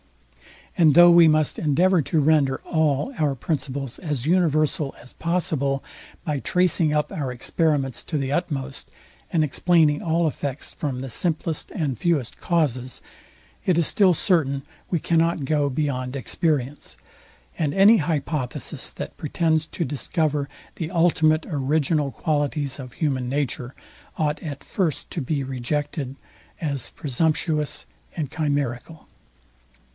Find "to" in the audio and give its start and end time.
2.03-2.19, 8.05-8.17, 19.67-19.85, 25.11-25.21